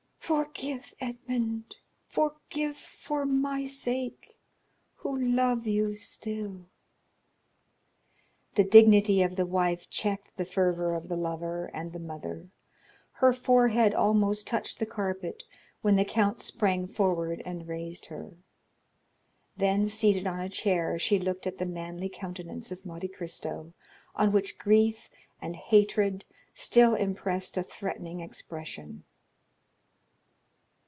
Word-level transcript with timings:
"Forgive, 0.31 0.93
Edmond, 1.01 1.75
forgive 2.07 2.77
for 2.77 3.25
my 3.25 3.65
sake, 3.65 4.37
who 4.95 5.19
love 5.19 5.67
you 5.67 5.93
still!" 5.95 6.67
The 8.55 8.63
dignity 8.63 9.21
of 9.23 9.35
the 9.35 9.45
wife 9.45 9.89
checked 9.89 10.37
the 10.37 10.45
fervor 10.45 10.95
of 10.95 11.09
the 11.09 11.17
lover 11.17 11.69
and 11.73 11.91
the 11.91 11.99
mother. 11.99 12.47
Her 13.11 13.33
forehead 13.33 13.93
almost 13.93 14.47
touched 14.47 14.79
the 14.79 14.85
carpet, 14.85 15.43
when 15.81 15.97
the 15.97 16.05
count 16.05 16.39
sprang 16.39 16.87
forward 16.87 17.41
and 17.45 17.67
raised 17.67 18.05
her. 18.05 18.31
Then 19.57 19.85
seated 19.85 20.27
on 20.27 20.39
a 20.39 20.47
chair, 20.47 20.97
she 20.97 21.19
looked 21.19 21.45
at 21.45 21.57
the 21.57 21.65
manly 21.65 22.07
countenance 22.07 22.71
of 22.71 22.85
Monte 22.85 23.09
Cristo, 23.09 23.73
on 24.15 24.31
which 24.31 24.57
grief 24.57 25.09
and 25.41 25.57
hatred 25.57 26.23
still 26.53 26.95
impressed 26.95 27.57
a 27.57 27.63
threatening 27.63 28.21
expression. 28.21 29.03